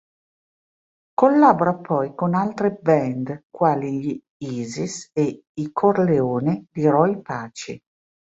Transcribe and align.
Collabora 1.13 1.75
poi 1.75 2.15
con 2.15 2.33
altre 2.33 2.71
band 2.71 3.43
quali 3.51 3.99
gli 3.99 4.19
Isis 4.39 5.11
e 5.13 5.43
i 5.53 5.71
Corleone 5.71 6.65
di 6.71 6.87
Roy 6.87 7.21
Paci. 7.21 7.79